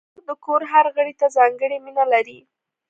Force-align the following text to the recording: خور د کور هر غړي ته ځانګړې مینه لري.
خور 0.09 0.19
د 0.27 0.29
کور 0.45 0.61
هر 0.73 0.85
غړي 0.95 1.13
ته 1.19 1.27
ځانګړې 1.37 1.77
مینه 1.85 2.05
لري. 2.13 2.39